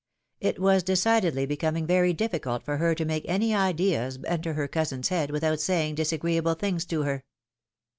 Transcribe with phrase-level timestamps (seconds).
[0.39, 5.09] It was decidedly becoming very difficult for her to make any ideas enter her cousin's
[5.09, 7.23] head without saying disagree able things to her.